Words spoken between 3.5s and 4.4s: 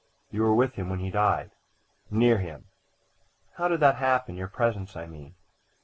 "How did that happen